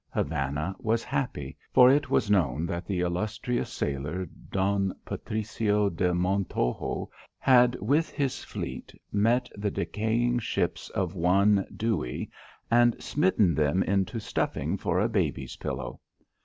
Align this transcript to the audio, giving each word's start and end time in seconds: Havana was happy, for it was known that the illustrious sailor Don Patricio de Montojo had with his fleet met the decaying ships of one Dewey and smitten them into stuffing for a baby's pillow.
Havana 0.09 0.75
was 0.79 1.03
happy, 1.03 1.55
for 1.71 1.91
it 1.91 2.09
was 2.09 2.31
known 2.31 2.65
that 2.65 2.87
the 2.87 3.01
illustrious 3.01 3.71
sailor 3.71 4.25
Don 4.49 4.95
Patricio 5.05 5.91
de 5.91 6.11
Montojo 6.11 7.07
had 7.37 7.75
with 7.75 8.09
his 8.09 8.43
fleet 8.43 8.99
met 9.11 9.47
the 9.55 9.69
decaying 9.69 10.39
ships 10.39 10.89
of 10.89 11.13
one 11.13 11.67
Dewey 11.77 12.31
and 12.71 12.95
smitten 12.99 13.53
them 13.53 13.83
into 13.83 14.19
stuffing 14.19 14.75
for 14.75 14.99
a 14.99 15.07
baby's 15.07 15.57
pillow. 15.57 15.99